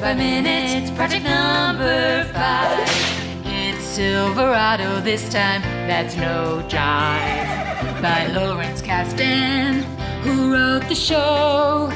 [0.00, 2.88] By Minutes, project number five.
[3.44, 8.00] It's Silverado this time, that's no jive.
[8.00, 9.82] By Lawrence Kasdan,
[10.22, 11.90] who wrote the show.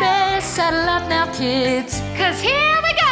[0.00, 3.04] Best saddle up now, kids, cause here we go!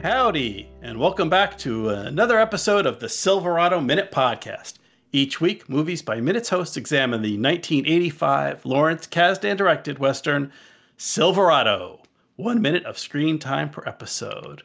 [0.00, 4.77] Howdy, and welcome back to another episode of the Silverado Minute Podcast.
[5.10, 10.52] Each week, Movies by Minutes hosts examine the 1985 Lawrence Kasdan directed Western
[10.96, 12.02] Silverado.
[12.36, 14.62] One minute of screen time per episode.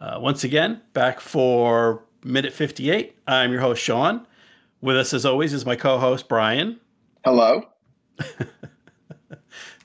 [0.00, 3.16] Uh, once again, back for minute 58.
[3.26, 4.26] I'm your host, Sean.
[4.80, 6.78] With us, as always, is my co host, Brian.
[7.24, 7.62] Hello?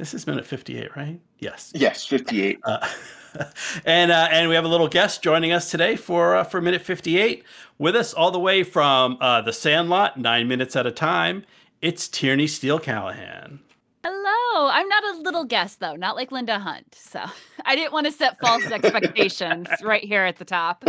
[0.02, 1.22] This is minute 58, right?
[1.38, 1.72] Yes.
[1.76, 2.60] Yes, 58.
[2.64, 2.88] Uh,
[3.86, 6.82] and uh, and we have a little guest joining us today for uh, for minute
[6.82, 7.44] 58
[7.78, 11.44] with us all the way from uh, the Sandlot, nine minutes at a time.
[11.82, 13.60] It's Tierney Steele Callahan.
[14.04, 14.70] Hello.
[14.72, 16.96] I'm not a little guest though, not like Linda Hunt.
[16.96, 17.24] So
[17.66, 20.84] I didn't want to set false expectations right here at the top.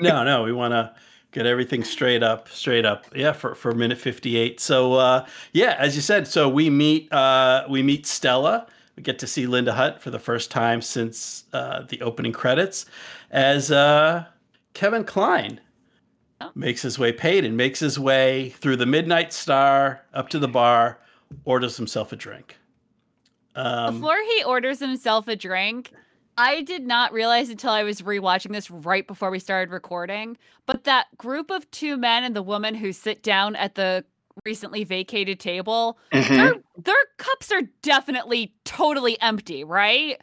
[0.00, 0.94] No, no, we want to
[1.32, 3.06] get everything straight up, straight up.
[3.14, 4.60] Yeah, for, for minute 58.
[4.60, 8.66] So uh, yeah, as you said, so we meet uh, we meet Stella.
[8.98, 12.84] We get to see Linda Hunt for the first time since uh, the opening credits
[13.30, 14.24] as uh,
[14.74, 15.60] Kevin Kline
[16.40, 16.50] Oh.
[16.54, 21.00] makes his way Paden makes his way through the Midnight Star up to the bar,
[21.44, 22.56] orders himself a drink.
[23.56, 25.92] Um, Before he orders himself a drink,
[26.36, 30.84] I did not realize until I was rewatching this right before we started recording, but
[30.84, 34.04] that group of two men and the woman who sit down at the
[34.44, 36.28] recently vacated table, Mhm.
[36.28, 40.20] their their cups are definitely totally empty, right?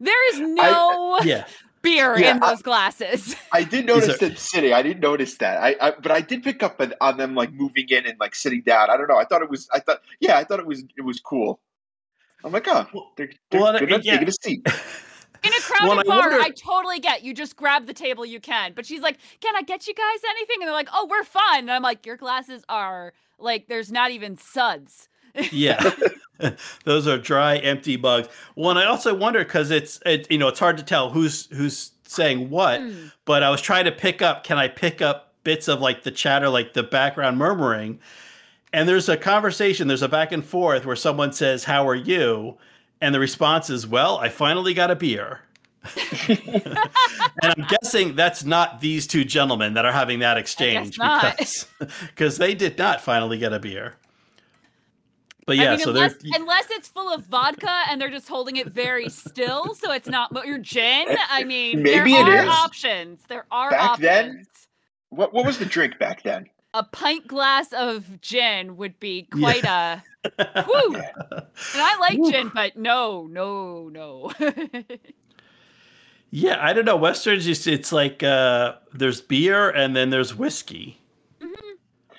[0.00, 1.46] there is no yeah,
[1.82, 3.36] beer Yeah, in I- those glasses.
[3.52, 4.72] I did notice These are- them sitting.
[4.72, 5.62] I didn't notice that.
[5.62, 8.34] I, I but I did pick up on, on them like moving in and like
[8.34, 8.90] sitting down.
[8.90, 9.16] I don't know.
[9.18, 9.68] I thought it was.
[9.72, 10.36] I thought yeah.
[10.36, 10.84] I thought it was.
[10.96, 11.60] It was cool.
[12.44, 14.18] I'm like, oh, they're, they're, well, they're yeah.
[14.18, 14.66] taking a seat.
[15.44, 18.24] In a crowded Well, I bar, wonder- I totally get you just grab the table
[18.24, 18.72] you can.
[18.74, 20.56] But she's like, Can I get you guys anything?
[20.60, 21.60] And they're like, Oh, we're fine.
[21.60, 25.08] And I'm like, Your glasses are like, there's not even suds.
[25.52, 25.90] yeah.
[26.84, 28.28] Those are dry, empty bugs.
[28.56, 31.46] Well, and I also wonder because it's it, you know it's hard to tell who's
[31.46, 32.80] who's saying what.
[32.80, 33.06] Hmm.
[33.24, 34.42] But I was trying to pick up.
[34.44, 38.00] Can I pick up bits of like the chatter, like the background murmuring?
[38.72, 39.86] And there's a conversation.
[39.86, 42.58] There's a back and forth where someone says, "How are you?"
[43.04, 45.40] And the response is, "Well, I finally got a beer."
[46.28, 46.78] and
[47.42, 51.66] I'm guessing that's not these two gentlemen that are having that exchange because
[52.00, 53.96] because they did not finally get a beer.
[55.44, 58.26] But yeah, I mean, so unless, they're unless it's full of vodka and they're just
[58.26, 61.04] holding it very still, so it's not your gin.
[61.28, 62.48] I mean, Maybe there it are is.
[62.48, 63.20] options.
[63.28, 64.02] There are Back options.
[64.02, 64.46] then?
[65.10, 66.48] What what was the drink back then?
[66.74, 70.02] A pint glass of gin would be quite a
[70.66, 70.96] whew.
[70.96, 71.44] And
[71.76, 74.32] I like gin, but no, no, no.
[76.30, 76.96] Yeah, I don't know.
[76.96, 81.00] Westerns, just it's like uh, there's beer and then there's whiskey.
[81.40, 81.54] Mhm.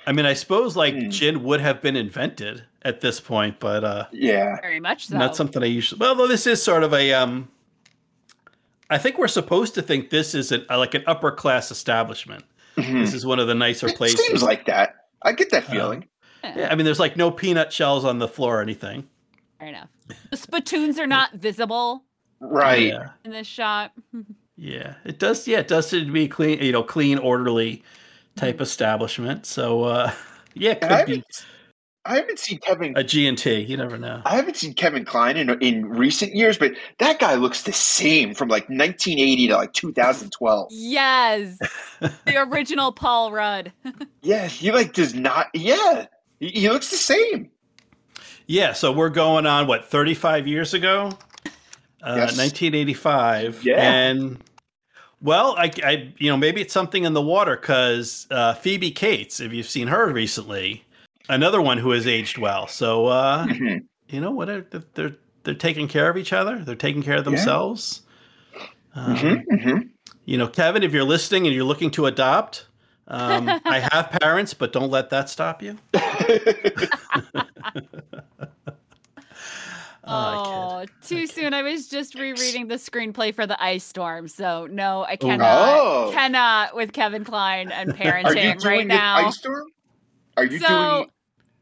[0.08, 1.10] I mean, I suppose like Hmm.
[1.10, 4.56] gin would have been invented at this point, but uh, Yeah.
[4.62, 5.18] Very much so.
[5.18, 6.00] not something I usually.
[6.00, 7.14] Well, though this is sort of a.
[7.14, 7.50] Um,
[8.90, 12.46] I think we're supposed to think this is an, like an upper class establishment.
[12.78, 13.02] Mhm.
[13.06, 14.26] This is one of the nicer It places.
[14.26, 14.96] seems like that.
[15.22, 16.08] I get that Uh, feeling.
[16.44, 19.08] yeah, I mean, there's like no peanut shells on the floor or anything.
[19.60, 19.90] Fair enough.
[20.30, 22.04] The spittoons are not visible
[22.40, 22.88] right.
[22.88, 23.10] Yeah.
[23.24, 23.92] in this shot.
[24.58, 25.46] Yeah, it does.
[25.50, 27.84] Yeah, it does seem to be clean, you know, clean, orderly
[28.38, 29.46] type establishment.
[29.46, 30.12] So, uh,
[30.54, 31.46] yeah, it And I could be haven't,
[32.06, 32.94] I haven't seen Kevin.
[32.96, 33.62] a G and T.
[33.62, 34.22] You never know.
[34.26, 38.34] I haven't seen Kevin Kline in in recent years, but that guy looks the same
[38.36, 40.68] from like 1980 to like 2012.
[40.72, 41.58] Yes,
[42.00, 43.72] the original Paul Rudd.
[44.22, 45.48] Yeah, he like does not.
[45.54, 46.08] Yeah,
[46.40, 47.52] he, he looks the same.
[48.48, 51.12] Yeah, so we're going on what 35 years ago,
[52.02, 52.38] uh, Yes.
[52.38, 53.76] 1985, Yeah.
[53.82, 54.38] and
[55.22, 59.40] well, I, I, you know, maybe it's something in the water because uh, Phoebe Cates,
[59.40, 60.85] if you've seen her recently,
[61.30, 62.68] another one who has aged well.
[62.68, 63.86] So, uh, Mhm.
[64.10, 64.48] you know what?
[64.48, 66.58] They're, they're they're taking care of each other.
[66.60, 67.32] They're taking care of Yeah.
[67.32, 68.02] themselves.
[68.96, 69.90] Um, Mhm, mhm.
[70.26, 72.66] You know, Kevin, if you're listening and you're looking to adopt,
[73.08, 75.78] um, I have parents, but don't let that stop you.
[80.08, 80.54] Oh, I kid.
[80.54, 81.56] Oh, too soon.
[81.56, 86.12] I was just rereading the screenplay for the Ice Storm, so no, I cannot, Oh.
[86.14, 89.28] cannot with Kevin Kline and Are you parenting doing right the now.
[89.28, 89.64] Ice Storm?
[90.38, 91.10] Are you So, doing?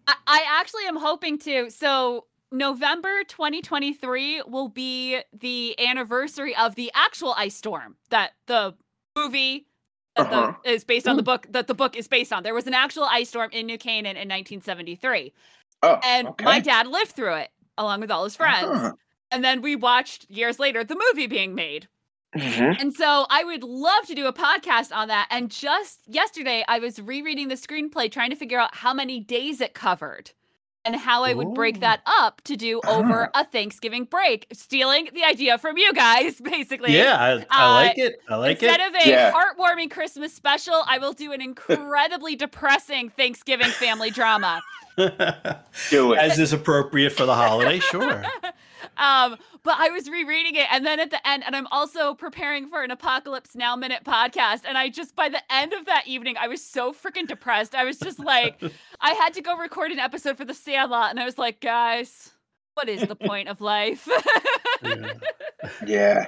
[0.08, 1.70] I, I actually am hoping to.
[1.70, 8.76] So November 2023 will be the anniversary of the actual ice storm that the
[9.16, 9.66] movie
[10.16, 10.54] Uh-huh.
[10.64, 12.44] is based on the book that the book is based on.
[12.44, 15.34] There was an actual ice storm in New Canaan in 1973.
[15.82, 16.46] Oh, and okay.
[16.46, 18.68] my dad lived through it along with all his friends.
[18.70, 18.92] Uh-huh.
[19.32, 21.88] And then we watched years later the movie being made.
[22.36, 22.80] Mhm.
[22.80, 25.28] And so I would love to do a podcast on that.
[25.30, 29.62] And just yesterday, I was rereading the screenplay, trying to figure out how many days
[29.62, 30.32] it covered
[30.86, 35.24] and how I would break that up to do over a Thanksgiving break, stealing the
[35.24, 36.94] idea from you guys, basically.
[36.98, 38.16] Yeah, I, I Uh, like it.
[38.28, 38.88] I like Instead it.
[38.88, 39.32] Instead of a Yeah.
[39.32, 44.62] heartwarming Christmas special, I will do an incredibly depressing Thanksgiving family drama.
[44.98, 46.20] Do it.
[46.20, 48.24] As is appropriate for the holiday, sure.
[48.98, 52.68] Um, but I was rereading it, and then at the end, and I'm also preparing
[52.68, 54.62] for an Apocalypse Now Minute podcast.
[54.68, 57.74] And I just, by the end of that evening, I was so freaking depressed.
[57.74, 58.62] I was just like,
[59.02, 62.32] I had to go record an episode for The Sandlot, and I was like, guys,
[62.74, 64.08] what is the point of life?
[64.84, 65.14] Yeah.
[65.88, 66.26] yeah.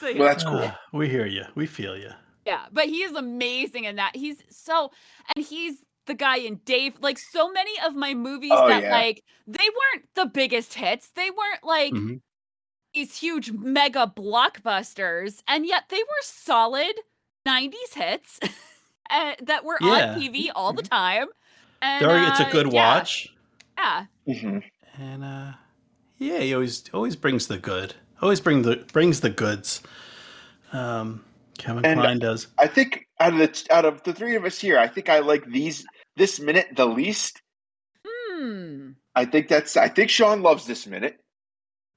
[0.00, 0.18] So, yeah.
[0.18, 0.60] Well, that's cool.
[0.62, 1.44] Ah, we hear you.
[1.54, 2.10] We feel you.
[2.46, 4.16] Yeah, but he is amazing in that.
[4.16, 4.90] He's so,
[5.34, 5.76] and he's
[6.06, 6.94] the guy in Dave.
[7.00, 8.90] Like so many of my movies Oh, that yeah.
[8.92, 11.10] like they weren't the biggest hits.
[11.14, 12.20] They weren't like Mhm.
[12.92, 16.94] these huge mega blockbusters, and yet they were solid
[17.46, 18.38] '90s hits
[19.10, 20.12] uh, that were Yeah.
[20.14, 21.26] on TV all the time.
[21.82, 23.28] And Very, it's a uh, good yeah, watch.
[23.76, 24.58] Yeah, hmm
[24.98, 25.52] And uh
[26.18, 27.94] yeah, he always always brings the good.
[28.22, 29.82] Always bring the brings the goods.
[30.72, 31.24] Um
[31.58, 32.48] Kevin And- Kline does.
[32.58, 35.18] I think out of the out of the three of us here, I think I
[35.20, 35.84] like these
[36.16, 37.40] this minute the least.
[38.06, 38.90] hmm.
[39.14, 39.76] I think that's.
[39.76, 41.20] I think Sean loves this minute.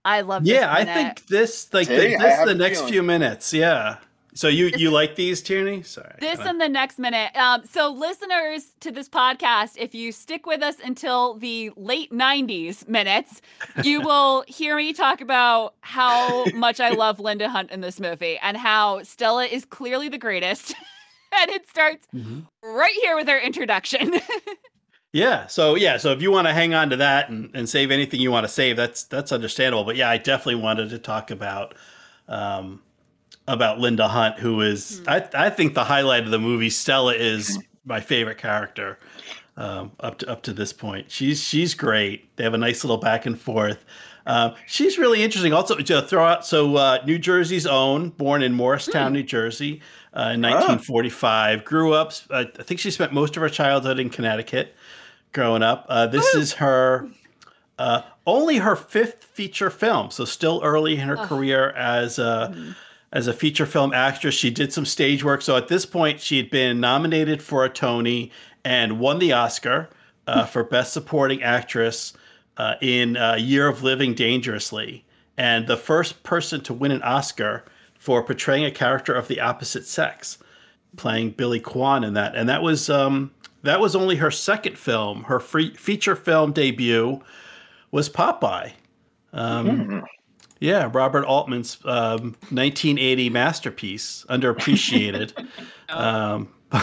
[0.05, 0.43] I love.
[0.43, 2.93] this Yeah, I think this like See, the, this the next feeling.
[2.93, 3.53] few minutes.
[3.53, 3.97] Yeah.
[4.37, 5.81] So you you like these, Tierney?
[5.81, 6.13] Sorry.
[6.19, 7.35] This and the next minute.
[7.35, 12.87] Um, so, listeners to this podcast, if you stick with us until the late 90s
[12.87, 13.41] minutes,
[13.83, 18.37] you will hear me talk about how much I love Linda Hunt in this movie
[18.43, 20.75] and how Stella is clearly the greatest.
[21.39, 22.45] and it starts Mhm.
[22.63, 24.13] right here with our introduction.
[25.13, 25.47] Yeah.
[25.47, 25.97] So yeah.
[25.97, 28.43] So if you want to hang on to that and, and save anything you want
[28.43, 29.85] to save, that's that's understandable.
[29.85, 31.75] But yeah, I definitely wanted to talk about
[32.27, 32.81] um,
[33.47, 35.09] about Linda Hunt, who is Hmm.
[35.09, 36.69] I I think the highlight of the movie.
[36.69, 38.99] Stella is my favorite character
[39.55, 41.09] um, up to up to this point.
[41.09, 42.35] She's she's great.
[42.35, 43.85] They have a nice little back and forth.
[44.27, 45.53] Um, she's really interesting.
[45.53, 49.81] Also, to throw out so uh, New Jersey's own, born in Morristown, New Jersey,
[50.13, 51.63] uh, in 1945.
[51.65, 52.11] Grew up.
[52.29, 54.75] Uh, I think she spent most of her childhood in Connecticut.
[55.33, 57.09] Growing up, uh, this is her
[57.79, 60.09] uh, only her fifth feature film.
[60.11, 61.27] So still early in her Ugh.
[61.27, 62.75] career as a Mhm.
[63.13, 64.35] as a feature film actress.
[64.35, 65.41] She did some stage work.
[65.41, 68.31] So at this point, she had been nominated for a Tony
[68.65, 69.89] and won the Oscar
[70.25, 72.13] uh, for Best Supporting Actress
[72.57, 75.05] uh, in uh, Year of Living Dangerously,
[75.37, 77.65] and the first person to win an Oscar
[77.97, 80.37] for portraying a character of the opposite sex,
[80.95, 82.35] playing Billy Kwan in that.
[82.35, 83.31] And that was um,
[83.63, 85.23] that was only her second film.
[85.25, 87.21] Her free feature film debut
[87.91, 88.71] was Popeye.
[89.33, 89.99] Um, Hmm.
[90.59, 95.33] yeah, Robert Altman's um, 1980 masterpiece, underappreciated.
[95.89, 96.49] um,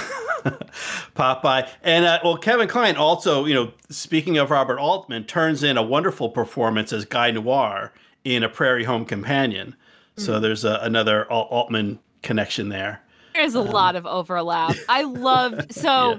[1.15, 1.69] Popeye.
[1.83, 5.83] And, uh, well, Kevin Kline also, you know, speaking of Robert Altman, turns in a
[5.83, 7.93] wonderful performance as Guy Noir
[8.25, 9.77] in A Prairie Home Companion.
[10.17, 13.03] So there's a, another Al- Altman connection there.
[13.35, 14.77] There's a lot of overlap.
[14.89, 16.19] I loved so Yeah.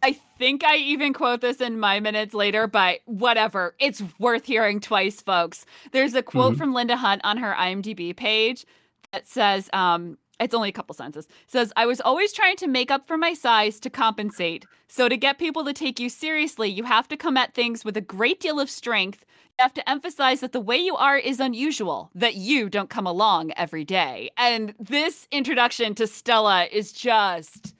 [0.00, 3.74] I think I even quote this in my minutes later, but whatever.
[3.80, 5.66] It's worth hearing twice, folks.
[5.90, 6.58] There's a quote Mhm.
[6.58, 8.64] from Linda Hunt on her IMDb page
[9.12, 11.26] that says, um, it's only a couple sentences.
[11.26, 14.66] It says, I was always trying to make up for my size to compensate.
[14.86, 17.96] So to get people to take you seriously, you have to come at things with
[17.96, 19.24] a great deal of strength.
[19.58, 23.06] You have to emphasize that the way you are is unusual, that you don't come
[23.06, 24.30] along every day.
[24.36, 27.74] And this introduction to Stella is just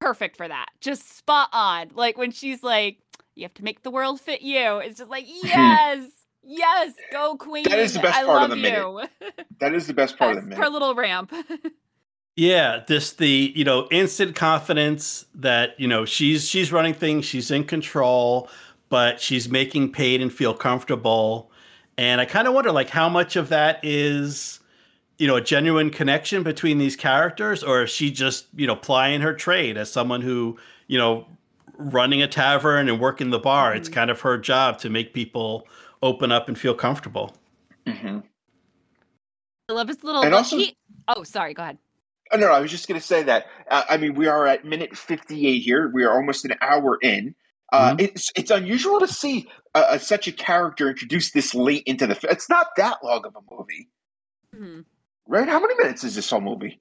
[0.00, 0.66] perfect for that.
[0.80, 1.90] Just spot on.
[1.94, 2.98] Like when she's like,
[3.34, 4.78] you have to make the world fit you.
[4.78, 6.06] It's just like, yes,
[6.42, 7.64] yes, go queen.
[7.64, 8.78] That is the best I part of the minute.
[8.78, 9.02] you.
[9.60, 11.32] That is the best part Yes, of the her little ramp.
[12.34, 17.50] Yeah, this the you know instant confidence that you know she's she's running things, she's
[17.50, 18.48] in control,
[18.88, 21.50] but she's making Paden feel comfortable.
[21.98, 24.60] And I kind of wonder like how much of that is
[25.18, 29.20] you know a genuine connection between these characters, or is she just you know plying
[29.20, 31.26] her trade as someone who you know
[31.76, 33.74] running a tavern and working the bar?
[33.74, 33.92] It's mm.
[33.92, 35.68] kind of her job to make people
[36.02, 37.34] open up and feel comfortable.
[37.86, 38.18] hmm
[39.68, 40.22] I love his little.
[40.22, 40.76] And also- He-
[41.08, 41.54] oh, sorry.
[41.54, 41.78] Go ahead.
[42.32, 43.46] Oh, no, no, I was just going to say that.
[43.70, 45.90] Uh, I mean, we are at minute 58 here.
[45.92, 47.34] We are almost an hour in.
[47.72, 48.00] Uh, Mhm.
[48.02, 52.14] It's it's unusual to see uh, such a character introduced this late into the.
[52.14, 53.88] fi- It's not that long of a movie,
[54.54, 54.84] Mhm.
[55.26, 55.48] right?
[55.48, 56.80] How many minutes is this whole movie?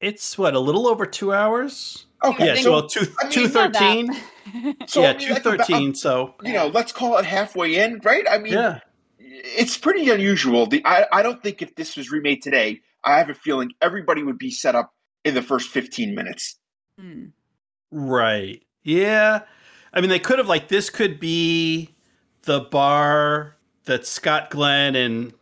[0.00, 2.06] It's what a little over two hours.
[2.22, 4.12] Okay, Yeah, so well, two I mean, two thirteen.
[4.86, 5.94] so yeah, I mean, two like, thirteen.
[5.94, 8.24] So You know, let's call it halfway in, right?
[8.30, 8.80] I mean, yeah,
[9.18, 10.66] it's pretty unusual.
[10.66, 14.22] The I, I don't think if this was remade today, I have a feeling everybody
[14.22, 16.56] would be set up in the first 15 minutes.
[16.98, 17.26] Hmm.
[17.90, 18.62] right.
[18.82, 19.40] Yeah,
[19.92, 21.94] I mean they could have like this could be
[22.42, 25.32] the bar that Scott Glenn and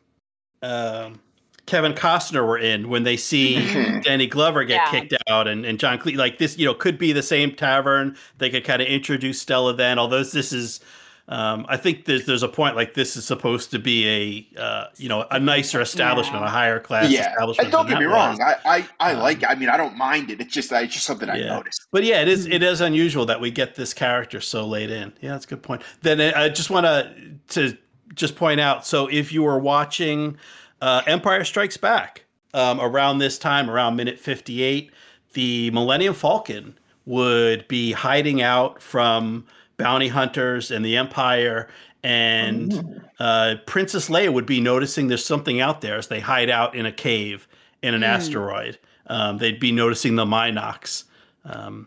[0.62, 1.20] um,
[1.66, 3.54] Kevin Costner were in when they see.
[4.02, 4.90] Danny Glover get Yeah.
[5.00, 6.16] kicked out and, and John Cleese.
[6.16, 8.16] Like this, you know, could be the same tavern.
[8.38, 9.98] They could kind of introduce Stella then.
[9.98, 10.80] Although this is,
[11.28, 14.86] um, I think there's there's a point like this is supposed to be a uh,
[14.96, 16.48] you know a nicer establishment, Yeah.
[16.48, 17.66] a higher class yeah, establishment.
[17.66, 18.38] and don't get me wrong.
[18.38, 18.40] was.
[18.40, 19.44] I I, I Um, like.
[19.48, 20.40] I mean, I don't mind it.
[20.40, 21.54] It's just it's just something I Yeah.
[21.54, 21.86] noticed.
[21.92, 25.12] But yeah, it is it is unusual that we get this character so late in.
[25.20, 25.82] Yeah, that's a good point.
[26.02, 27.14] Then I I just want to
[27.50, 27.78] to
[28.14, 28.84] just point out.
[28.84, 30.36] So if you were watching
[30.82, 34.90] uh, Empire Strikes Back um, around this time, around minute fifty eight,
[35.32, 39.46] the Millennium Falcon would be hiding out from
[39.76, 41.68] bounty hunters and the Empire.
[42.04, 46.74] And uh, Princess Leia would be noticing there's something out there as they hide out
[46.74, 47.46] in a cave
[47.82, 48.04] in an Hmm.
[48.16, 48.78] asteroid.
[49.06, 51.04] Um, they'd be noticing the mynocks
[51.44, 51.86] um,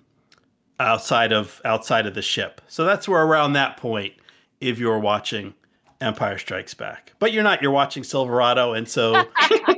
[0.80, 2.62] outside of outside of the ship.
[2.68, 4.14] So that's where around that point,
[4.62, 5.54] if you're watching
[6.02, 7.62] Empire Strikes Back, but you're not.
[7.62, 9.26] You're watching Silverado, and so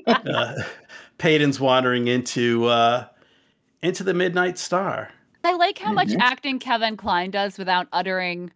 [0.08, 0.56] uh,
[1.20, 3.06] Paden's wandering into uh,
[3.82, 5.10] into the Midnight Star.
[5.44, 6.18] I like how much Mhm.
[6.20, 8.52] acting Kevin Kline does without uttering.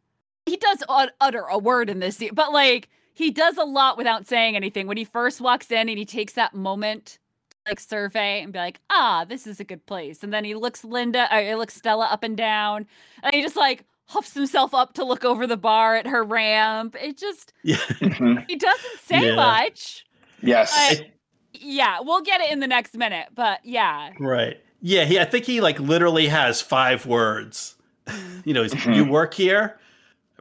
[0.46, 0.84] He does
[1.22, 4.88] utter a word in this scene, but like he does a lot without saying anything.
[4.88, 8.60] When he first walks in and he takes that moment, to, like survey and be
[8.60, 11.76] like, "Ah, this is a good place," and then he looks Linda, uh, he looks
[11.76, 12.88] Stella up and down,
[13.22, 16.96] and he just like huffs himself up to look over the bar at her ramp.
[17.02, 18.46] It just Yeah, Mhm.
[18.50, 19.36] he doesn't say Yeah.
[19.36, 20.06] much.
[20.42, 20.72] Yes.
[20.76, 21.12] I-
[21.54, 24.12] Yeah, we'll get it in the next minute, but yeah.
[24.20, 24.58] right.
[24.82, 25.20] Yeah, he.
[25.20, 27.76] I think he like literally has five words.
[28.46, 28.96] You know, he's, Mhm.
[28.96, 29.80] you work here,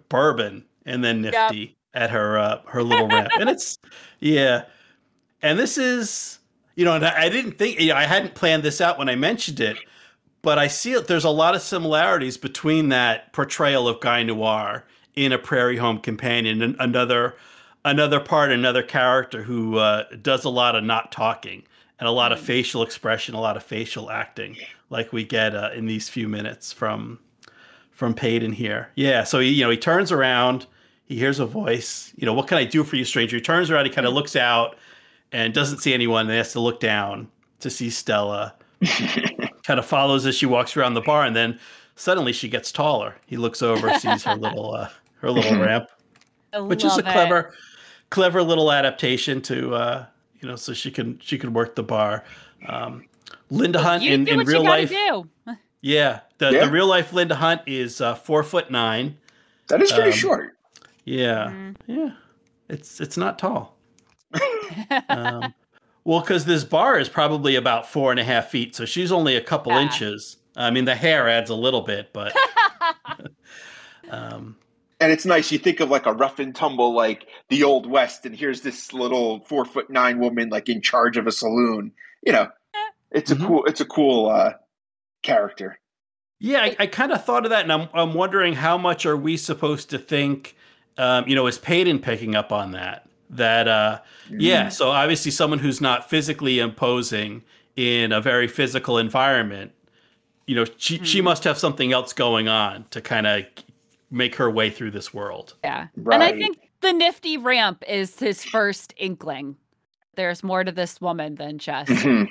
[0.09, 3.79] bourbon, and then Nifty at her uh, her little ramp, and it's
[4.21, 4.63] yeah.
[5.43, 6.39] And this is
[6.77, 9.09] you know, and I, I didn't think you know, I hadn't planned this out when
[9.11, 9.77] I mentioned it,
[10.43, 11.07] but I see it.
[11.07, 15.99] There's a lot of similarities between that portrayal of Guy Noir in a Prairie Home
[15.99, 17.37] Companion and another
[17.85, 21.63] another part, another character who uh, does a lot of not talking
[21.99, 22.43] and a lot of Mm.
[22.43, 24.57] facial expression, a lot of facial acting,
[24.91, 27.19] like we get uh, in these few minutes from
[27.91, 28.89] from Paden here.
[28.95, 30.67] Yeah, so he, you know he turns around,
[31.05, 32.13] he hears a voice.
[32.17, 33.37] You know, what can I do for you, stranger?
[33.37, 34.77] He turns around, he kind of looks out
[35.33, 36.23] and doesn't see anyone.
[36.23, 37.29] And he has to look down
[37.61, 38.55] to see Stella.
[39.71, 41.57] kind of follows as she walks around the bar, and then
[41.95, 43.15] suddenly she gets taller.
[43.27, 44.89] He looks over, sees her little uh,
[45.21, 45.89] her little ramp,
[46.53, 47.13] I which is a love it.
[47.13, 47.55] clever
[48.11, 50.07] clever little adaptation to uh,
[50.41, 52.25] you know, so she can she can work the bar.
[52.67, 53.07] Um,
[53.51, 55.29] Linda Hunt You in, do in what real you life, do.
[55.83, 56.65] yeah, the, Yeah.
[56.65, 59.17] the real life Linda Hunt is uh, four foot nine.
[59.69, 60.57] that is pretty um, short.
[61.05, 61.77] Yeah, Mm.
[61.87, 62.11] yeah,
[62.69, 63.77] it's it's not tall.
[65.09, 65.55] Um,
[66.05, 69.37] well, because this bar is probably about four and a half feet, so she's only
[69.37, 69.83] a couple Yeah.
[69.83, 70.37] inches.
[70.57, 72.35] I mean, the hair adds a little bit, but
[74.11, 74.57] um,
[75.01, 75.51] And it's nice.
[75.53, 78.93] You think of like a rough and tumble, like the old west, and here's this
[78.93, 81.93] little four foot nine woman, like in charge of a saloon.
[82.27, 82.49] You know,
[83.11, 84.53] it's a cool, it's a cool uh,
[85.23, 85.79] character.
[86.39, 89.17] yeah, I, I kind of thought of that, and I'm I'm wondering how much are
[89.17, 90.57] we supposed to think?
[90.99, 93.09] Um, you know, is Paden picking up on that?
[93.31, 94.73] That uh, yeah, Mm.
[94.73, 97.43] so obviously someone who's not physically imposing
[97.77, 99.73] in a very physical environment,
[100.47, 101.25] you know, she she Hmm.
[101.27, 103.45] must have something else going on to kind of
[104.11, 105.55] make her way through this world.
[105.63, 105.87] Yeah.
[105.97, 106.15] Right.
[106.15, 109.57] And I think the nifty ramp is his first inkling.
[110.17, 112.27] There's more to this woman than just Mhm.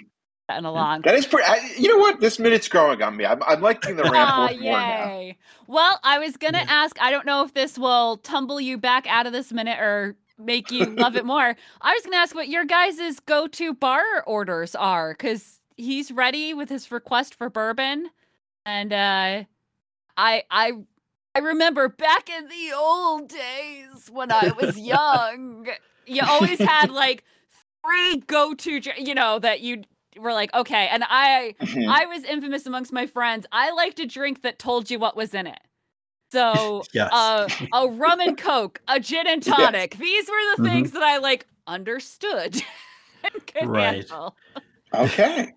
[0.50, 1.04] chatting along.
[1.04, 1.48] That is pretty.
[1.48, 2.20] I, you know what?
[2.20, 3.26] This minute's growing on me.
[3.26, 5.32] I'm, I'm liking the ramp Ah, more, more now.
[5.68, 9.08] Well, I was going to ask, I don't know if this will tumble you back
[9.08, 11.56] out of this minute or make you love it more.
[11.82, 16.12] I was going to ask what your guys' go to bar orders are because he's
[16.12, 18.10] ready with his request for bourbon.
[18.66, 19.44] And uh,
[20.18, 20.74] I, I,
[21.36, 25.68] I remember back in the old days when I was young,
[26.06, 27.24] you always had like
[27.86, 29.84] three go to, you know, that you
[30.18, 30.88] were like, okay.
[30.92, 31.88] And I, Mhm.
[31.88, 33.46] I was infamous amongst my friends.
[33.52, 35.60] I liked a drink that told you what was in it.
[36.32, 37.10] So, Yes.
[37.12, 39.98] uh, a rum and coke, a gin and tonic.
[39.98, 40.66] These were the Mhm.
[40.66, 42.62] things that I like understood
[43.56, 43.96] and Right.
[44.10, 44.36] handle.
[44.94, 45.54] okay.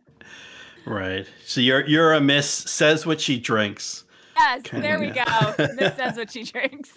[0.84, 1.26] Right.
[1.44, 4.04] So you're you're a miss says what she drinks.
[4.36, 5.24] Yes, Kinda, there we yeah.
[5.56, 5.66] go.
[5.76, 6.90] miss says what she drinks.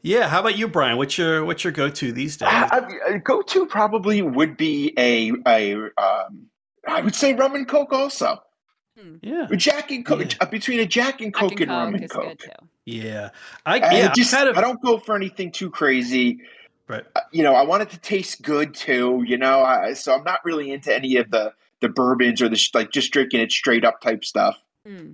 [0.00, 0.28] Yeah.
[0.28, 0.96] How about you, Brian?
[0.96, 2.48] What's your what's your go to these days?
[2.50, 6.46] I, I, go to probably would be a a um,
[6.88, 8.42] I would say rum and coke also.
[9.22, 9.46] Yeah.
[9.56, 10.36] Jack and Coke Yeah.
[10.40, 12.42] uh, between a Jack and Jack Coke and, rum and Coke.
[12.84, 13.30] Yeah.
[13.66, 16.40] I And yeah, just, I'm kind of I don't go for anything too crazy.
[16.88, 17.04] Right.
[17.16, 19.24] Uh, You know, I want it to taste good too.
[19.26, 22.68] You know, I, so I'm not really into any of the the bourbons or the
[22.74, 24.62] like just drinking it straight up type stuff.
[24.86, 25.12] Hmm.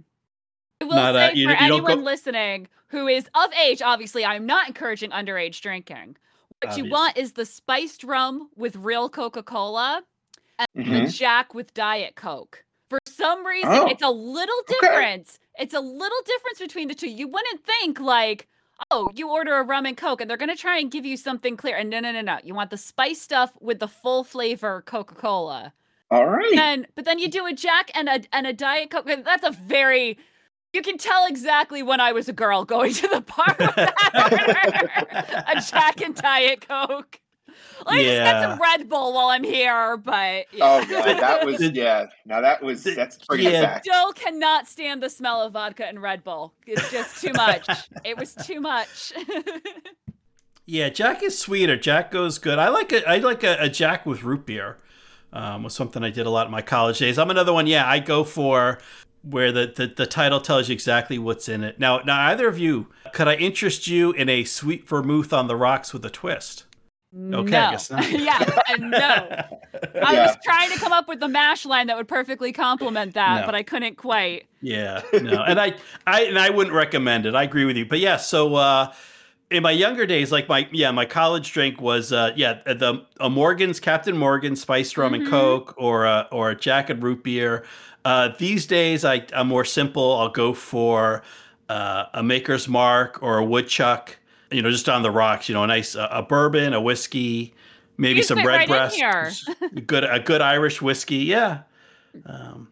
[0.80, 3.52] I will Not, uh, say you- for you don't go- anyone listening who is of
[3.54, 6.16] age, obviously, I'm not encouraging underage drinking.
[6.62, 10.02] What you want is the spiced rum with real Coca Cola
[10.58, 11.14] and the Mhm.
[11.14, 12.64] Jack with Diet Coke.
[12.88, 13.86] For some reason, Oh.
[13.86, 14.74] it's a little Okay.
[14.80, 15.38] difference.
[15.58, 17.08] It's a little difference between the two.
[17.10, 18.48] You wouldn't think like,
[18.90, 21.56] oh, you order a rum and Coke and they're gonna try and give you something
[21.56, 21.76] clear.
[21.76, 22.38] And no, no, no, no.
[22.42, 25.72] You want the spice stuff with the full flavor Coca Cola.
[26.10, 26.52] All right.
[26.58, 29.04] And but then you do a Jack and a and a Diet Coke.
[29.06, 30.18] That's a very
[30.72, 33.94] you can tell exactly when I was a girl going to the bar with that.
[34.14, 35.44] order.
[35.58, 37.20] a Jack and Diet Coke.
[37.86, 40.64] Let me just get some Red Bull while I'm here, but yeah.
[40.64, 42.06] Oh god, that was yeah.
[42.26, 43.60] Now that was that's bringing yeah.
[43.60, 43.84] it back.
[43.84, 46.54] Still cannot stand the smell of vodka and Red Bull.
[46.66, 47.68] It's just too much.
[48.04, 49.12] it was too much.
[50.70, 51.78] Yeah, Jack is sweeter.
[51.78, 52.58] Jack goes good.
[52.58, 54.76] I like a I like a, a Jack with root beer.
[55.32, 57.18] Um, was something I did a lot in my college days.
[57.18, 57.66] I'm another one.
[57.66, 58.78] Yeah, I go for
[59.22, 61.78] where the, the, the title tells you exactly what's in it.
[61.78, 65.56] Now, now either of you, could I interest you in a sweet vermouth on the
[65.56, 66.64] rocks with a twist?
[67.14, 67.70] Okay, I no.
[67.70, 68.10] guess not.
[68.10, 68.98] yeah, and no.
[68.98, 69.48] I
[70.12, 70.26] Yeah.
[70.26, 73.46] was trying to come up with the mash line that would perfectly complement that, No.
[73.46, 74.44] but I couldn't quite.
[74.60, 75.74] Yeah, no, and I,
[76.06, 77.34] I, and I wouldn't recommend it.
[77.34, 77.86] I agree with you.
[77.86, 78.92] But yeah, so uh,
[79.50, 83.30] in my younger days, like my yeah, my college drink was uh, yeah the a
[83.30, 85.30] Morgan's Captain Morgan spiced rum and Mhm.
[85.30, 87.64] Coke or a, or a Jack and root beer.
[88.04, 90.18] Uh, these days, I I'm more simple.
[90.18, 91.22] I'll go for
[91.70, 94.17] uh, a Maker's Mark or a Woodchuck.
[94.50, 95.48] You know, just on the rocks.
[95.48, 97.54] You know, a nice uh, a bourbon, a whiskey,
[97.96, 99.48] maybe You some red right breast.
[99.86, 101.16] good a good Irish whiskey.
[101.16, 101.62] Yeah.
[102.24, 102.68] Um,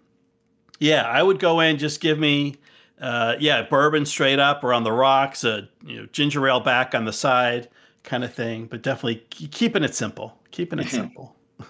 [0.78, 1.78] yeah, I would go in.
[1.78, 2.56] Just give me,
[3.00, 6.94] uh, yeah, bourbon straight up or on the rocks, a you know ginger ale back
[6.94, 7.68] on the side,
[8.04, 8.66] kind of thing.
[8.66, 10.38] But definitely keeping it simple.
[10.50, 11.36] Keeping it simple.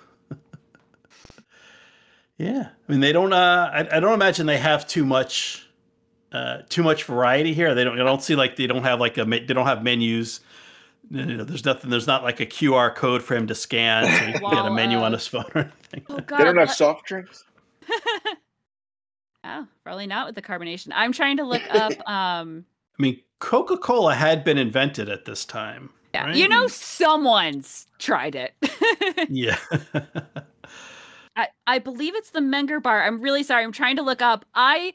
[2.38, 3.33] yeah, I mean they don't.
[3.33, 5.66] Uh, I, I don't imagine they have too much.
[6.33, 7.75] Uh, too much variety here.
[7.75, 7.99] They don't.
[8.01, 9.25] I don't see like they don't have like a.
[9.25, 10.41] They don't have menus.
[11.11, 11.89] You know, there's nothing.
[11.91, 14.45] There's not like a QR code for him to scan, so you can get a
[14.45, 16.03] Wall menu on his phone or anything.
[16.09, 16.39] Oh god.
[16.41, 17.45] They don't have let- soft drinks.
[19.49, 20.89] Oh, probably not with the carbonation.
[20.93, 22.65] I'm trying to look up um
[22.99, 25.91] I mean, Coca Cola had been invented at this time.
[26.15, 26.27] yeah.
[26.27, 26.35] right?
[26.35, 28.55] You know someone's tried it.
[29.29, 29.57] Yeah.
[31.37, 33.03] I, I believe it's the Menger bar.
[33.03, 33.62] I'm really sorry.
[33.62, 34.45] I'm trying to look up.
[34.55, 34.95] I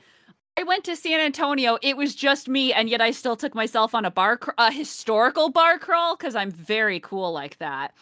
[0.61, 1.79] I went to San Antonio.
[1.81, 4.71] It was just me, and yet I still took myself on a bar, cr- a
[4.71, 7.95] historical bar crawl, because I'm very cool like that.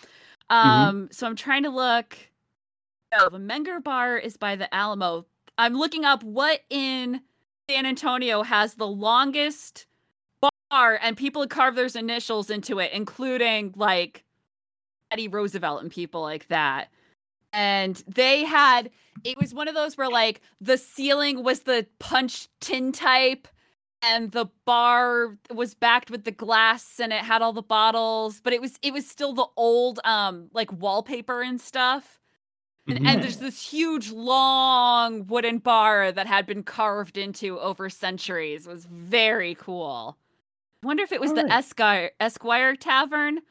[0.50, 2.18] Um, so I'm trying to look.
[3.18, 5.26] No, the Menger bar is by the Alamo.
[5.58, 7.22] I'm looking up what in
[7.70, 9.86] San Antonio has the longest
[10.70, 14.26] bar, and people carve their initials into it, including like
[15.10, 16.90] Teddy Roosevelt and people like that
[17.54, 18.90] and they had
[19.24, 23.48] it was one of those where like the ceiling was the punch tin type
[24.02, 28.54] and the bar was backed with the glass and it had all the bottles but
[28.54, 32.20] it was it was still the old um like wallpaper and stuff.
[32.88, 38.66] And, and there's this huge long wooden bar that had been carved into over centuries.
[38.66, 40.18] It was very cool.
[40.84, 41.58] I wonder if it was the Alright.
[41.58, 43.42] esquire esquire tavern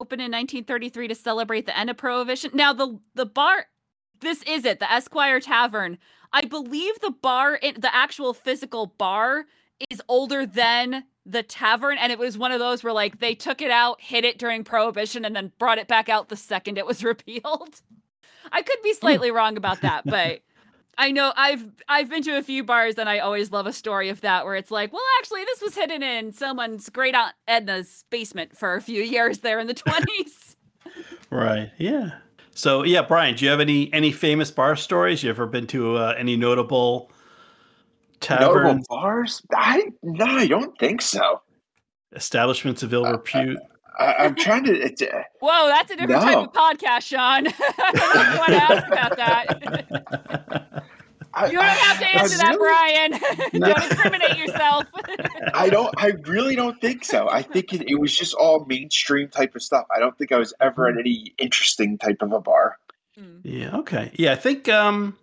[0.00, 2.50] opened in 1933 to celebrate the end of prohibition.
[2.54, 3.66] Now the the bar
[4.20, 5.98] this is it, the Esquire Tavern.
[6.32, 9.46] I believe the bar in the actual physical bar
[9.88, 13.62] is older than the tavern and it was one of those where like they took
[13.62, 16.86] it out, hid it during prohibition and then brought it back out the second it
[16.86, 17.80] was repealed.
[18.52, 20.40] I could be slightly wrong about that, but
[21.00, 24.10] I know I've I've been to a few bars and I always love a story
[24.10, 28.04] of that where it's like, well, actually, this was hidden in someone's great aunt Edna's
[28.10, 30.56] basement for a few years there in the twenties.
[31.30, 31.70] right.
[31.78, 32.10] Yeah.
[32.54, 35.22] So yeah, Brian, do you have any any famous bar stories?
[35.22, 37.10] You ever been to uh, any notable
[38.28, 39.40] Notable bars?
[39.54, 41.40] I no, I don't think so.
[42.14, 43.58] establishments of ill repute?
[43.98, 44.72] I, I'm trying to.
[44.72, 47.46] It's, uh, Whoa, that's a different type of podcast, Sean.
[47.78, 50.84] I don't know if you want to ask about that.
[51.32, 53.50] I, You don't have to I answer that, really- Brian.
[53.60, 53.72] No.
[53.72, 54.84] don't incriminate yourself.
[55.54, 55.92] I don't.
[55.96, 57.28] I really don't think so.
[57.28, 59.86] I think it, it was just all mainstream type of stuff.
[59.94, 60.98] I don't think I was ever Hmm.
[60.98, 62.78] at any interesting type of a bar.
[63.42, 63.76] Yeah.
[63.76, 64.10] Okay.
[64.14, 64.32] Yeah.
[64.32, 65.16] I think um,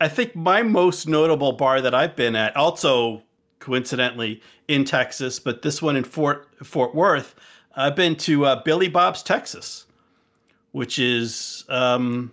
[0.00, 3.22] I think my most notable bar that I've been at, also
[3.58, 7.34] coincidentally in Texas, but this one in Fort Fort Worth,
[7.74, 9.86] I've been to uh, Billy Bob's Texas,
[10.72, 12.32] which is um,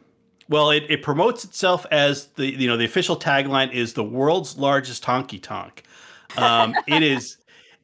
[0.50, 4.58] well, it, it promotes itself as the you know the official tagline is the world's
[4.58, 5.84] largest honky tonk.
[6.38, 7.38] Um, it is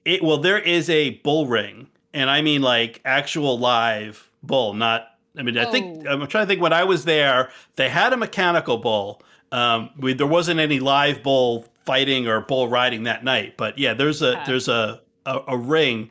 [0.03, 5.07] it well there is a bull ring, and I mean like actual live bull, not.
[5.37, 6.11] I mean, I think Oh.
[6.11, 9.21] I'm trying to think when I was there, they had a mechanical bull.
[9.51, 13.93] Um, we, there wasn't any live bull fighting or bull riding that night, but yeah,
[13.93, 16.09] there's a there's a a, a ring,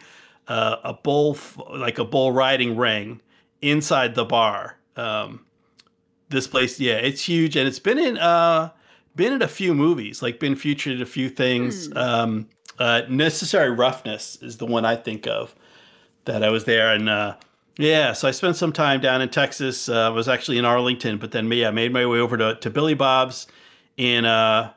[0.48, 3.20] uh, a bull f- like a bull riding ring
[3.62, 4.78] inside the bar.
[4.96, 5.46] Um,
[6.28, 8.70] this place, yeah, it's huge, and it's been in uh
[9.16, 11.86] been in a few movies, like been featured in a few things.
[11.86, 11.96] Hmm.
[11.96, 15.54] Um, uh, Necessary Roughness is the one I think of
[16.24, 17.36] that I was there, and uh,
[17.78, 19.88] yeah, so I spent some time down in Texas.
[19.88, 22.70] Uh, I was actually in Arlington, but then yeah, made my way over to, to
[22.70, 23.46] Billy Bob's
[23.96, 24.72] in uh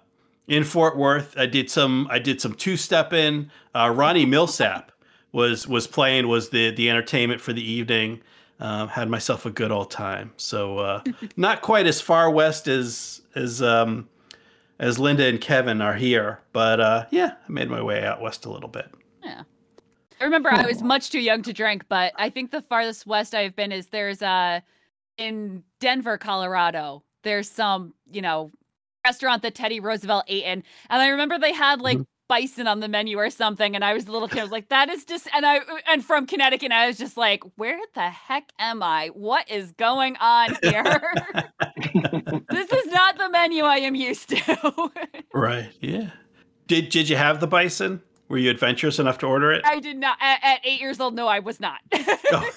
[0.48, 1.38] in Fort Worth.
[1.38, 3.52] I did some I did some two step in.
[3.76, 4.90] Uh, Ronnie Milsap
[5.32, 8.22] was was playing was the the entertainment for the evening.
[8.60, 10.32] Um, had myself a good old time.
[10.38, 11.04] So uh,
[11.38, 14.10] not quite as far west as as um,
[14.80, 18.46] as Linda and Kevin are here, but uh, yeah, I made my way out west
[18.46, 18.92] a little bit.
[19.24, 19.44] Yeah.
[20.20, 23.36] I remember I was much too young to drink, but I think the farthest west
[23.36, 24.62] I've been is there's uh
[25.18, 27.04] in Denver, Colorado.
[27.24, 28.52] There's some, you know,
[29.06, 30.63] restaurant that Teddy Roosevelt ate in.
[30.90, 33.76] And I remember they had like bison on the menu or something.
[33.76, 34.40] And I was a little kid.
[34.40, 37.44] I was like, that is just and I and from Connecticut, I was just like,
[37.56, 39.08] where the heck am I?
[39.13, 40.84] What is going on here?
[42.50, 44.92] this is not the menu I am used to.
[45.34, 45.72] Right.
[45.82, 46.12] Yeah.
[46.68, 48.02] Did Did you have the bison?
[48.28, 49.62] Were you adventurous enough to order it?
[49.66, 51.80] I did not at, at eight years old, no, I was not.
[51.94, 52.50] Oh.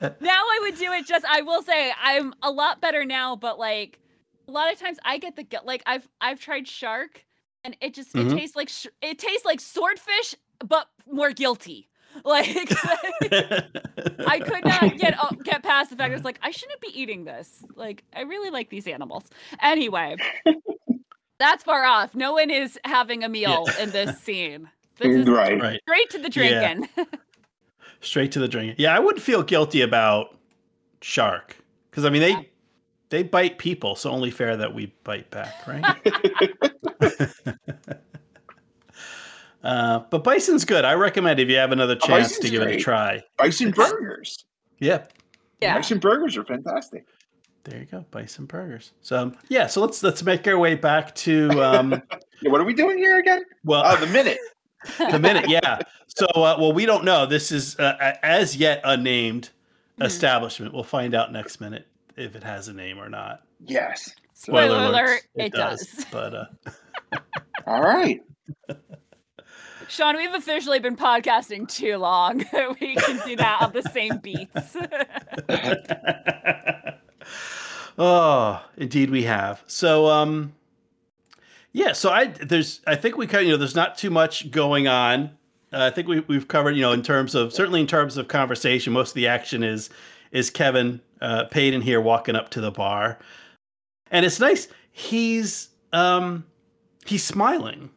[0.00, 3.58] now I would do it just I will say I'm a lot better now, but
[3.58, 3.98] like
[4.48, 7.24] a lot of times I get the like I've I've tried shark
[7.64, 8.32] and it just Mhm.
[8.32, 10.34] it tastes like sh- it tastes like swordfish
[10.66, 11.88] but more guilty.
[12.24, 12.46] Like
[14.26, 16.88] I could not get uh, get past the fact I was like I shouldn't be
[17.00, 17.64] eating this.
[17.74, 19.24] Like I really like these animals.
[19.62, 20.16] Anyway,
[21.38, 22.14] that's far off.
[22.14, 24.68] No one is having a meal in this scene.
[24.98, 25.58] This is right.
[25.60, 25.80] right.
[25.88, 26.74] straight to the Yeah.
[26.74, 27.06] drinking.
[28.02, 28.74] Straight to the drink.
[28.78, 30.36] Yeah, I wouldn't feel guilty about
[31.00, 31.56] shark
[31.90, 32.48] because I mean they
[33.08, 35.82] they bite people, so only fair that we bite back, right?
[39.64, 40.84] uh, but bison's good.
[40.84, 43.22] I recommend if you have another Oh, chance to bison's give it a try.
[43.36, 44.44] Bison burgers.
[44.80, 45.12] Yep.
[45.60, 45.76] yeah.
[45.76, 47.06] Bison burgers are fantastic.
[47.64, 48.90] There you go, bison burgers.
[49.02, 51.90] So um, yeah, so let's let's make our way back to um,
[52.42, 53.44] what are we doing here again?
[53.64, 54.38] well Oh, the minute.
[54.98, 55.78] the minute, yeah.
[56.08, 57.24] So uh, well, we don't know.
[57.24, 59.50] This is uh, as yet unnamed
[60.00, 60.06] Mhm.
[60.06, 60.72] establishment.
[60.74, 63.42] We'll find out next minute if it has a name or not.
[63.64, 64.12] Yes.
[64.32, 66.06] Spoiler, alerts, alert, it, does.
[66.10, 66.44] But uh,
[67.66, 68.20] All right.
[69.88, 72.38] Sean, we've officially been podcasting too long.
[72.80, 74.76] we can do that on the same beats.
[77.98, 79.62] oh, indeed we have.
[79.66, 80.54] So um
[81.72, 84.50] yeah, so I there's I think we kind of you know there's not too much
[84.50, 85.24] going on.
[85.72, 88.28] Uh, I think we we've covered you know in terms of certainly in terms of
[88.28, 89.90] conversation, most of the action is
[90.30, 93.18] is Kevin uh, Paden here walking up to the bar,
[94.10, 94.68] and it's nice.
[94.90, 96.44] He's um
[97.06, 97.90] he's smiling.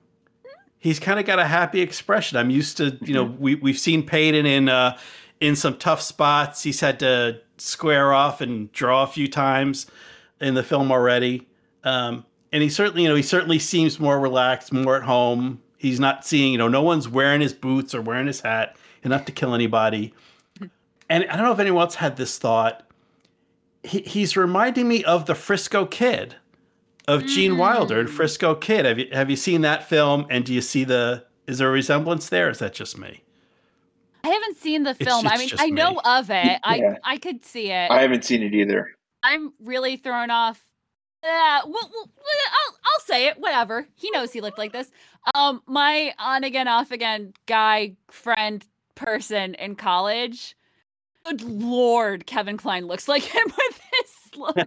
[0.78, 2.38] He's kind of got a happy expression.
[2.38, 4.98] I'm used to you know we we've seen Paden in uh
[5.40, 6.64] in some tough spots.
[6.64, 9.88] He's had to square off and draw a few times
[10.40, 11.48] in the film already.
[11.84, 15.62] Um, and he certainly, you know, he certainly seems more relaxed, more at home.
[15.78, 19.26] He's not seeing, you know, no one's wearing his boots or wearing his hat enough
[19.26, 20.14] to kill anybody.
[21.10, 22.84] And I don't know if anyone else had this thought.
[23.84, 26.36] He, he's reminding me of the Frisco Kid,
[27.08, 28.14] of Gene Wilder and Mm.
[28.14, 28.86] Frisco Kid.
[28.86, 30.26] Have you have you seen that film?
[30.30, 31.26] And do you see the?
[31.48, 32.48] Is there a resemblance there?
[32.48, 33.24] Or is that just me?
[34.24, 35.28] I haven't seen the It's- film.
[35.28, 36.00] I mean, I know me.
[36.04, 36.60] of it.
[36.64, 36.96] I Yeah.
[37.04, 37.92] I could see it.
[37.92, 38.92] I haven't seen it either.
[39.22, 40.62] I'm really thrown off.
[41.24, 43.40] Uh, well, well, I'll I'll say it.
[43.40, 43.88] Whatever.
[43.96, 44.92] He knows he looked like this.
[45.34, 48.66] Um, my on again, off again guy friend
[48.96, 50.56] person in college.
[51.26, 53.85] Good lord, Kevin Kline looks like him with this
[54.38, 54.58] look.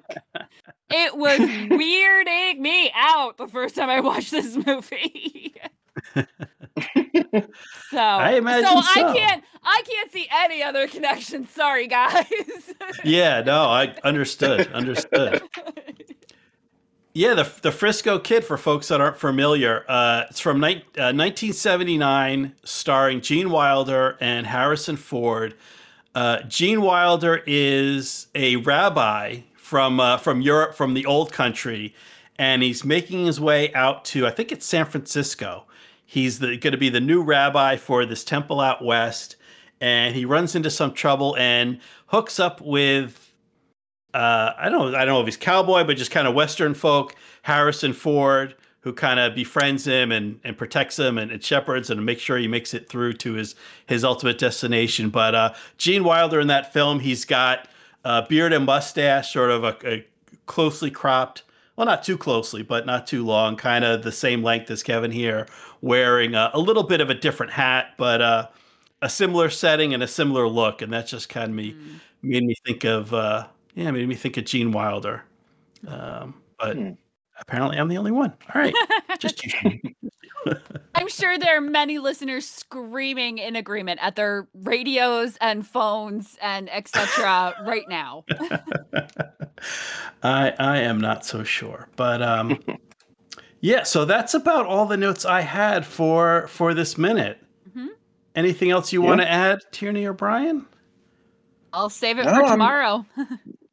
[0.91, 5.55] it was weirding me out the first time I watched this movie.
[7.91, 9.09] so I imagine so, so.
[9.09, 11.47] I can't I can't see any other connection.
[11.49, 12.25] Sorry, guys.
[13.05, 14.73] Yeah, no, I understood.
[14.73, 15.43] Understood.
[17.13, 21.13] Yeah, the the Frisco Kid for folks that aren't familiar, uh, it's from ni- uh,
[21.13, 25.55] 1979, starring Gene Wilder and Harrison Ford.
[26.15, 31.95] Uh, Gene Wilder is a rabbi from uh, from Europe, from the old country,
[32.39, 35.67] and he's making his way out to I think it's San Francisco.
[36.07, 39.37] He's going to be the new rabbi for this temple out west,
[39.79, 43.35] and he runs into some trouble and hooks up with
[44.15, 47.15] uh, I don't I don't know if he's cowboy, but just kind of Western folk.
[47.43, 52.05] Harrison Ford, who kind of befriends him and, and protects him and, and shepherds and
[52.07, 53.55] makes sure he makes it through to his
[53.85, 55.11] his ultimate destination.
[55.11, 57.69] But uh, Gene Wilder in that film, he's got
[58.09, 60.07] uh, beard and mustache, sort of a, a
[60.47, 61.43] closely cropped.
[61.77, 63.55] Well, not too closely, but not too long.
[63.57, 65.47] Kind of the same length as Kevin here,
[65.83, 68.49] wearing a, a little bit of a different hat, but uh,
[69.03, 70.81] a similar setting and a similar look.
[70.81, 72.01] And that just kind of me mm.
[72.23, 75.25] made me think of uh, yeah, made me think of Gene Wilder.
[75.87, 76.93] Um, but hmm.
[77.41, 78.33] Apparently, I'm the only one.
[78.55, 78.75] All right,
[79.19, 79.45] just
[80.95, 86.71] I'm sure there are many listeners screaming in agreement at their radios and phones and
[86.71, 87.55] etc.
[87.67, 88.25] right now.
[90.23, 92.59] I I am not so sure, but um,
[93.61, 93.83] yeah.
[93.83, 97.39] So that's about all the notes I had for for this minute.
[97.69, 97.89] Mm-hmm.
[98.35, 99.09] Anything else you yeah.
[99.09, 100.67] want to add, Tierney or Brian?
[101.73, 103.05] I'll save it no, for tomorrow.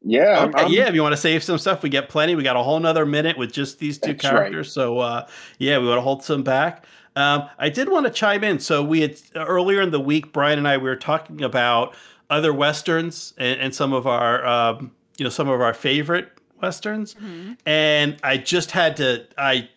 [0.08, 0.44] Yeah.
[0.44, 0.88] Okay, I'm, yeah.
[0.88, 2.36] If you want to save some stuff, we get plenty.
[2.36, 4.68] We got a whole nother minute with just these two characters.
[4.68, 4.72] Right.
[4.72, 5.26] So, uh,
[5.58, 6.84] yeah, we want to hold some back.
[7.16, 8.60] Um, I did want to chime in.
[8.60, 11.96] So, we had earlier in the week, Brian and I, we were talking about
[12.30, 16.30] other westerns and, and some of our, um, you know, some of our favorite
[16.62, 17.14] westerns.
[17.14, 17.54] Mm-hmm.
[17.66, 19.26] And I just had to.
[19.36, 19.68] I,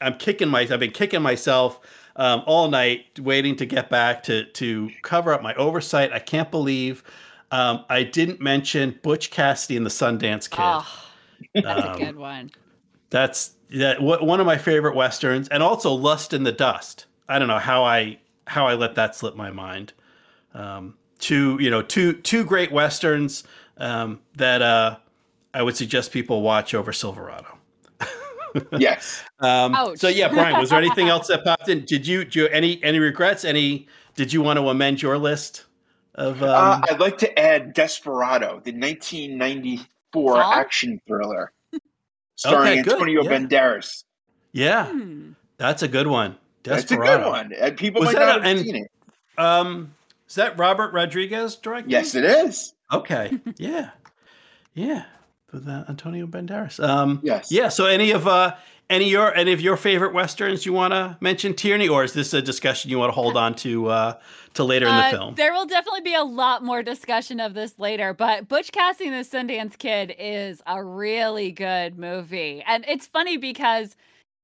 [0.00, 0.60] I'm kicking my.
[0.60, 1.80] I've been kicking myself.
[2.16, 6.12] Um, all night waiting to get back to to cover up my oversight.
[6.12, 7.02] I can't believe
[7.54, 10.58] um, I didn't mention Butch Cassidy and the Sundance Kid.
[10.60, 11.04] Oh,
[11.54, 12.50] that's um, a good one.
[13.10, 17.06] That's that one of my favorite westerns, and also Lust in the Dust.
[17.28, 19.92] I don't know how I how I let that slip my mind.
[20.52, 23.44] Um, two you know two two great westerns
[23.76, 24.96] um, that uh,
[25.52, 27.56] I would suggest people watch over Silverado.
[28.78, 29.22] yes.
[29.38, 31.84] Um, so yeah, Brian, was there anything else that popped in?
[31.84, 33.44] Did you do any any regrets?
[33.44, 33.86] Any?
[34.16, 35.66] Did you want to amend your list?
[36.14, 36.82] Of uh, um...
[36.82, 41.52] uh, I'd like to add Desperado, the 1994 action thriller
[42.36, 43.30] starring okay, Antonio yeah.
[43.30, 44.04] Banderas.
[44.52, 45.32] Yeah, hmm.
[45.56, 46.36] that's a good one.
[46.62, 47.04] Desperado.
[47.04, 47.52] That's a good one.
[47.52, 48.90] And people Was might not a, have and, seen it.
[49.36, 49.94] Um,
[50.28, 51.90] is that Robert Rodriguez directing?
[51.90, 52.74] Yes, it is.
[52.92, 53.38] Okay.
[53.58, 53.90] yeah.
[54.74, 55.04] Yeah.
[55.52, 56.82] With uh, Antonio Banderas.
[56.82, 57.52] Um, yes.
[57.52, 57.68] Yeah.
[57.68, 58.56] So any of uh,
[58.90, 62.34] any your any of your favorite westerns you want to mention, Tierney, or is this
[62.34, 64.18] a discussion you want to hold on to uh,
[64.54, 65.34] to later in the uh, film?
[65.34, 69.24] There will definitely be a lot more discussion of this later, but Butch Cassidy and
[69.24, 73.96] the Sundance Kid is a really good movie, and it's funny because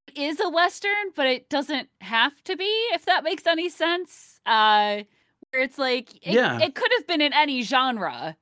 [0.09, 2.70] it is a western, but it doesn't have to be.
[2.92, 5.03] If that makes any sense, uh,
[5.50, 6.59] where it's like it, yeah.
[6.61, 8.37] it could have been in any genre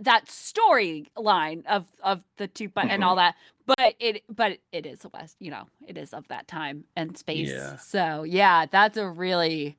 [0.00, 3.02] that storyline of of the two and mm-hmm.
[3.02, 3.34] all that
[3.66, 7.16] but it but it is a west you know it is of that time and
[7.16, 7.76] space yeah.
[7.76, 9.76] so yeah that's a really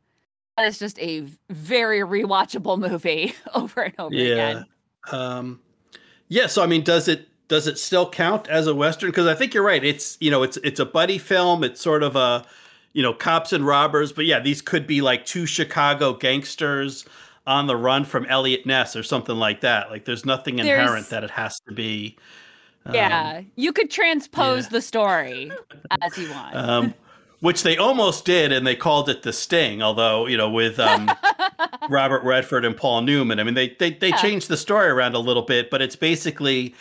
[0.57, 4.33] that is just a very rewatchable movie over and over yeah.
[4.33, 4.65] again
[5.11, 5.59] um
[6.27, 9.35] yeah so i mean does it does it still count as a western because i
[9.35, 12.45] think you're right it's you know it's it's a buddy film it's sort of a
[12.93, 17.05] you know cops and robbers but yeah these could be like two chicago gangsters
[17.47, 19.89] on the run from Eliot Ness or something like that.
[19.89, 22.17] Like there's nothing inherent there's, that it has to be.
[22.85, 24.69] Um, yeah, you could transpose yeah.
[24.69, 25.51] the story
[26.01, 26.55] as you want.
[26.55, 26.93] Um,
[27.41, 29.83] which they almost did, and they called it the Sting.
[29.83, 31.11] Although you know, with um,
[31.89, 34.17] Robert Redford and Paul Newman, I mean, they they they yeah.
[34.17, 36.73] changed the story around a little bit, but it's basically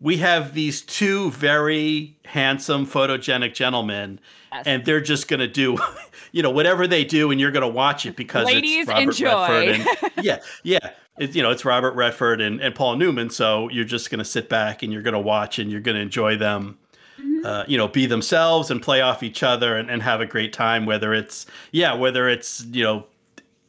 [0.00, 4.20] we have these two very handsome, photogenic gentlemen,
[4.54, 4.66] yes.
[4.66, 5.78] and they're just going to do,
[6.32, 9.02] you know, whatever they do, and you're going to watch it because ladies it's Robert
[9.02, 9.68] enjoy.
[9.68, 10.90] Redford and, yeah, yeah.
[11.18, 14.24] It, you know, it's Robert Redford and, and Paul Newman, so you're just going to
[14.24, 16.78] sit back and you're going to watch and you're going to enjoy them.
[17.20, 17.46] Mm-hmm.
[17.46, 20.52] Uh, you know, be themselves and play off each other and, and have a great
[20.52, 20.86] time.
[20.86, 23.06] Whether it's yeah, whether it's you know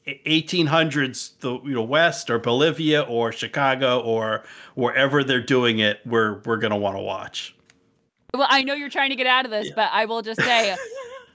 [0.08, 4.44] 1800s the you know west or bolivia or chicago or
[4.76, 7.55] wherever they're doing it we're we're gonna want to watch
[8.36, 9.74] well i know you're trying to get out of this yeah.
[9.76, 10.76] but i will just say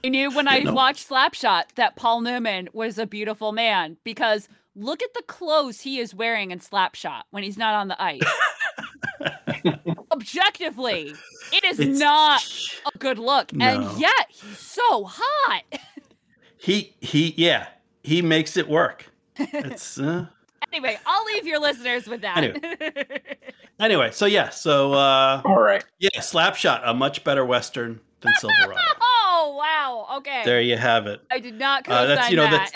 [0.03, 0.73] i knew when i no.
[0.73, 5.99] watched slapshot that paul newman was a beautiful man because look at the clothes he
[5.99, 8.21] is wearing in slapshot when he's not on the ice
[10.11, 11.13] objectively
[11.51, 12.41] it is it's, not
[12.93, 13.65] a good look no.
[13.65, 15.63] and yet he's so hot
[16.57, 17.67] he he yeah
[18.03, 19.11] he makes it work.
[19.37, 20.27] It's uh...
[20.71, 20.97] anyway.
[21.05, 22.37] I'll leave your listeners with that.
[22.37, 23.37] Anyway,
[23.79, 28.79] anyway so yeah, so uh, all right, yeah, Slapshot, a much better western than Silverado.
[29.01, 30.43] oh wow, okay.
[30.45, 31.21] There you have it.
[31.31, 32.71] I did not uh, that's, you know, that.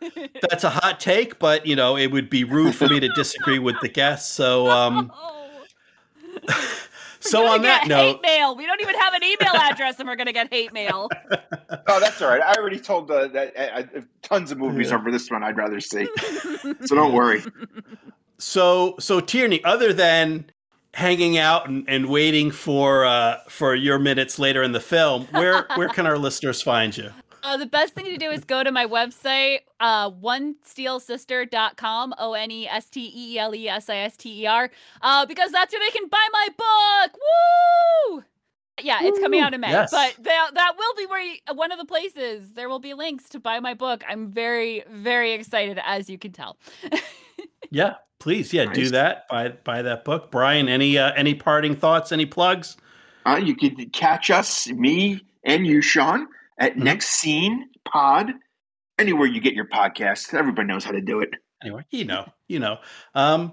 [0.00, 3.08] That's, that's a hot take, but you know it would be rude for me to
[3.08, 4.32] disagree with the guests.
[4.32, 5.12] So um.
[7.20, 8.56] so on that note, hate mail.
[8.56, 11.08] We don't even have an email address, and we're gonna get hate mail.
[11.86, 12.40] oh, that's all right.
[12.40, 14.96] I already told uh, that uh, uh, tons of movies yeah.
[14.96, 15.42] over this one.
[15.42, 16.06] I'd rather see.
[16.84, 17.42] so don't worry.
[18.38, 20.50] So, so Tierney, other than
[20.94, 25.66] hanging out and, and waiting for uh, for your minutes later in the film, where
[25.74, 27.10] where can our listeners find you?
[27.48, 32.50] Uh, the best thing to do is go to my website, uh, onesteelsister.com, O N
[32.50, 35.50] E S T E E L E S I S T E R, uh, because
[35.50, 37.18] that's where they can buy my book.
[38.12, 38.24] Woo!
[38.82, 39.90] Yeah, it's coming out in May, yes.
[39.90, 43.30] but that that will be where you, one of the places there will be links
[43.30, 44.04] to buy my book.
[44.06, 46.58] I'm very very excited, as you can tell.
[47.70, 49.28] Yeah, please, yeah, do that.
[49.28, 50.30] Buy buy that book.
[50.30, 52.12] Brian, any uh, any parting thoughts?
[52.12, 52.76] Any plugs?
[53.26, 56.82] Uh, you could catch us, me and you, Sean, at Mhm.
[56.82, 58.32] Next Scene Pod,
[58.98, 60.34] anywhere you get your podcast.
[60.34, 61.30] Everybody knows how to do it.
[61.62, 62.78] anyway you know you know
[63.16, 63.52] um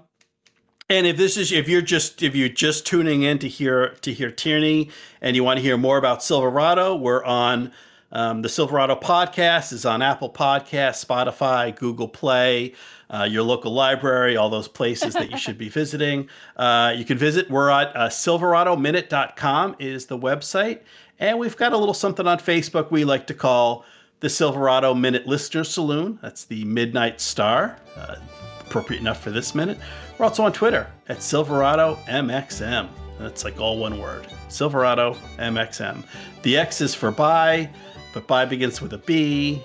[0.88, 4.12] and if this is if you're just if you're just tuning in to hear to
[4.12, 4.90] hear tierney
[5.20, 7.72] and you want to hear more about silverado we're on
[8.12, 12.72] um, the silverado podcast is on apple podcast spotify google play
[13.10, 17.18] uh, your local library all those places that you should be visiting uh, you can
[17.18, 20.80] visit we're at uh, silveradominute.com is the website
[21.18, 23.84] and we've got a little something on facebook we like to call
[24.20, 26.18] the Silverado Minute Listener Saloon.
[26.22, 27.76] That's the Midnight Star.
[27.96, 28.16] Uh,
[28.60, 29.78] appropriate enough for this minute.
[30.18, 32.88] We're also on Twitter at Silverado MXM.
[33.18, 36.02] That's like all one word Silverado MXM.
[36.42, 37.68] The X is for by,
[38.14, 39.62] but by begins with a B,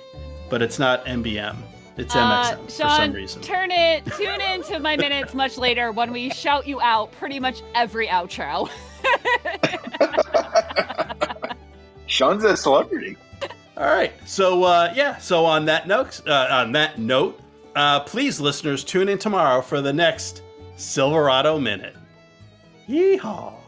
[0.50, 1.56] but it's not MBM.
[1.98, 3.42] It's MXM Uh, for some reason.
[3.42, 7.40] turn it, tune in to my minutes much later when we shout you out pretty
[7.40, 8.70] much every outro.
[12.22, 13.18] Sean's a celebrity.
[13.76, 14.14] All right.
[14.26, 15.18] So uh, yeah.
[15.18, 17.42] So on that note, uh, on that note,
[17.76, 20.44] uh, please, listeners, tune in tomorrow for the next
[20.76, 21.96] Silverado Minute.
[22.88, 23.61] Yeehaw!